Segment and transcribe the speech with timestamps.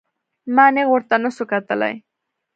[0.55, 1.93] ما نېغ ورته نسو کتلى.